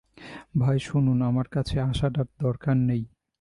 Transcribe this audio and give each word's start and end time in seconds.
ভাই 0.59 0.77
শুনুন, 0.79 1.17
আমার 1.21 1.47
কাছে 1.47 1.75
আসার 1.81 2.13
আর 2.19 2.27
দরকার 2.39 2.77
নেই। 2.89 3.03